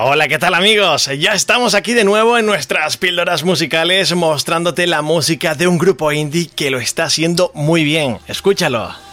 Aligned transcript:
Hola, 0.00 0.28
¿qué 0.28 0.38
tal 0.38 0.54
amigos? 0.54 1.10
Ya 1.18 1.32
estamos 1.32 1.74
aquí 1.74 1.94
de 1.94 2.04
nuevo 2.04 2.36
en 2.36 2.44
nuestras 2.44 2.98
píldoras 2.98 3.42
musicales 3.42 4.14
mostrándote 4.14 4.86
la 4.86 5.00
música 5.00 5.54
de 5.54 5.66
un 5.66 5.78
grupo 5.78 6.12
indie 6.12 6.50
que 6.54 6.70
lo 6.70 6.78
está 6.78 7.04
haciendo 7.04 7.50
muy 7.54 7.84
bien. 7.84 8.18
Escúchalo. 8.28 9.07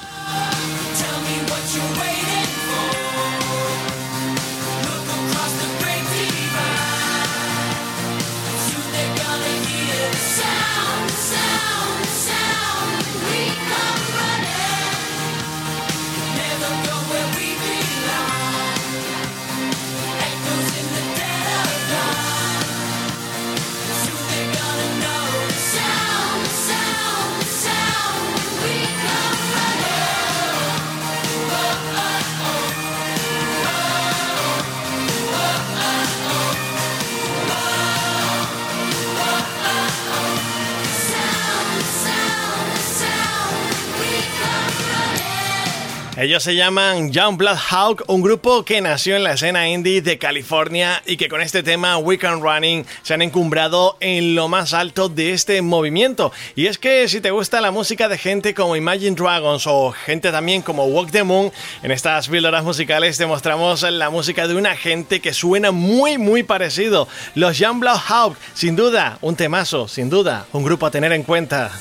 Ellos 46.17 46.43
se 46.43 46.55
llaman 46.55 47.11
Young 47.11 47.35
Blood 47.35 47.57
Hawk, 47.69 48.03
un 48.07 48.21
grupo 48.21 48.63
que 48.63 48.79
nació 48.79 49.17
en 49.17 49.25
la 49.25 49.33
escena 49.33 49.67
indie 49.67 50.01
de 50.01 50.17
California 50.17 51.03
y 51.05 51.17
que 51.17 51.27
con 51.27 51.41
este 51.41 51.61
tema 51.61 51.97
Weekend 51.97 52.41
Running 52.41 52.85
se 53.03 53.13
han 53.13 53.21
encumbrado 53.21 53.97
en 53.99 54.33
lo 54.33 54.47
más 54.47 54.73
alto 54.73 55.09
de 55.09 55.33
este 55.33 55.61
movimiento. 55.61 56.31
Y 56.55 56.67
es 56.67 56.77
que 56.77 57.09
si 57.09 57.19
te 57.19 57.31
gusta 57.31 57.59
la 57.59 57.71
música 57.71 58.07
de 58.07 58.17
gente 58.17 58.53
como 58.53 58.77
Imagine 58.77 59.13
Dragons 59.13 59.67
o 59.67 59.91
gente 59.91 60.31
también 60.31 60.61
como 60.61 60.85
Walk 60.85 61.11
the 61.11 61.23
Moon, 61.23 61.51
en 61.83 61.91
estas 61.91 62.29
píldoras 62.29 62.63
musicales 62.63 63.17
te 63.17 63.25
mostramos 63.25 63.81
la 63.81 64.09
música 64.09 64.47
de 64.47 64.55
una 64.55 64.77
gente 64.77 65.19
que 65.19 65.33
suena 65.33 65.71
muy 65.71 66.17
muy 66.17 66.43
parecido. 66.43 67.09
Los 67.33 67.57
Young 67.57 67.81
Blood 67.81 67.99
Hawk, 68.07 68.37
sin 68.53 68.77
duda, 68.77 69.17
un 69.19 69.35
temazo, 69.35 69.89
sin 69.89 70.09
duda, 70.09 70.45
un 70.53 70.63
grupo 70.63 70.85
a 70.85 70.91
tener 70.91 71.11
en 71.11 71.23
cuenta. 71.23 71.73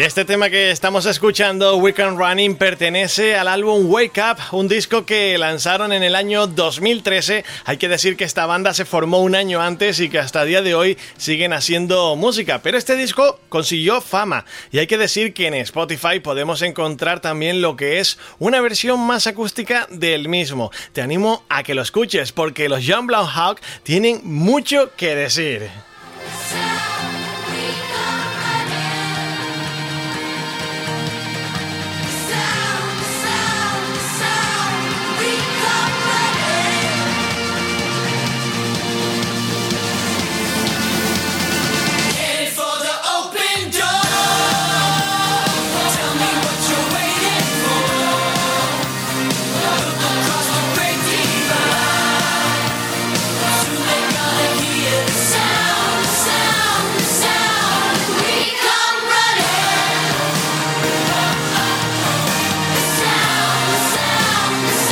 Este 0.00 0.24
tema 0.24 0.48
que 0.48 0.70
estamos 0.70 1.04
escuchando, 1.04 1.76
Weekend 1.76 2.18
Running, 2.18 2.56
pertenece 2.56 3.36
al 3.36 3.48
álbum 3.48 3.84
Wake 3.84 4.18
Up, 4.18 4.38
un 4.52 4.66
disco 4.66 5.04
que 5.04 5.36
lanzaron 5.36 5.92
en 5.92 6.02
el 6.02 6.14
año 6.14 6.46
2013. 6.46 7.44
Hay 7.66 7.76
que 7.76 7.86
decir 7.86 8.16
que 8.16 8.24
esta 8.24 8.46
banda 8.46 8.72
se 8.72 8.86
formó 8.86 9.20
un 9.20 9.34
año 9.34 9.60
antes 9.60 10.00
y 10.00 10.08
que 10.08 10.18
hasta 10.18 10.40
el 10.40 10.48
día 10.48 10.62
de 10.62 10.74
hoy 10.74 10.96
siguen 11.18 11.52
haciendo 11.52 12.16
música. 12.16 12.62
Pero 12.62 12.78
este 12.78 12.96
disco 12.96 13.40
consiguió 13.50 14.00
fama. 14.00 14.46
Y 14.72 14.78
hay 14.78 14.86
que 14.86 14.96
decir 14.96 15.34
que 15.34 15.48
en 15.48 15.54
Spotify 15.54 16.18
podemos 16.18 16.62
encontrar 16.62 17.20
también 17.20 17.60
lo 17.60 17.76
que 17.76 17.98
es 17.98 18.18
una 18.38 18.62
versión 18.62 19.00
más 19.00 19.26
acústica 19.26 19.86
del 19.90 20.30
mismo. 20.30 20.70
Te 20.94 21.02
animo 21.02 21.44
a 21.50 21.62
que 21.62 21.74
lo 21.74 21.82
escuches 21.82 22.32
porque 22.32 22.70
los 22.70 22.86
Young 22.86 23.06
Blood 23.06 23.28
Hawk 23.34 23.60
tienen 23.82 24.22
mucho 24.24 24.92
que 24.96 25.14
decir. 25.14 25.68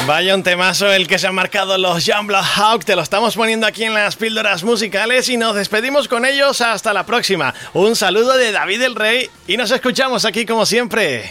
Vaya 0.08 0.34
un 0.34 0.42
temazo 0.42 0.90
el 0.90 1.06
que 1.06 1.18
se 1.18 1.26
han 1.26 1.34
marcado 1.34 1.76
los 1.76 2.02
Jambla 2.02 2.42
Hawk. 2.42 2.82
Te 2.82 2.96
lo 2.96 3.02
estamos 3.02 3.36
poniendo 3.36 3.66
aquí 3.66 3.84
en 3.84 3.92
las 3.92 4.16
píldoras 4.16 4.64
musicales 4.64 5.28
y 5.28 5.36
nos 5.36 5.54
despedimos 5.54 6.08
con 6.08 6.24
ellos 6.24 6.62
hasta 6.62 6.94
la 6.94 7.04
próxima. 7.04 7.52
Un 7.74 7.94
saludo 7.94 8.32
de 8.38 8.50
David 8.50 8.80
el 8.80 8.94
Rey 8.94 9.28
y 9.46 9.58
nos 9.58 9.70
escuchamos 9.70 10.24
aquí 10.24 10.46
como 10.46 10.64
siempre. 10.64 11.30